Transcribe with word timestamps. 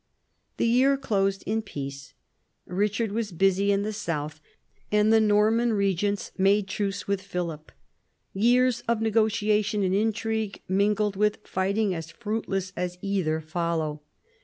The 0.57 0.65
year 0.65 0.97
closed 0.97 1.43
in 1.45 1.61
peace. 1.61 2.15
Eichard 2.67 3.11
was 3.11 3.31
busy 3.31 3.71
in 3.71 3.83
the 3.83 3.93
south, 3.93 4.41
and 4.91 5.13
the 5.13 5.21
Norman 5.21 5.73
regents 5.73 6.31
made 6.39 6.67
truce 6.67 7.07
with 7.07 7.21
Philip. 7.21 7.71
Years 8.33 8.81
of 8.87 8.99
negotiation 8.99 9.83
and 9.83 9.93
intrigue, 9.93 10.63
mingled 10.67 11.15
with 11.17 11.45
fight 11.45 11.77
ing 11.77 11.93
as 11.93 12.09
fruitless 12.09 12.73
as 12.75 12.97
either, 13.03 13.41
follow. 13.41 14.01